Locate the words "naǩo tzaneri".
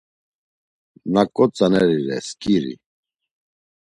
1.13-1.97